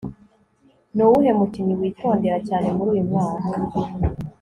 nuwuhe 0.95 1.31
mukinnyi 1.39 1.73
witondera 1.81 2.37
cyane 2.47 2.67
muri 2.77 2.89
uyu 2.93 3.05
mwaka 3.09 3.45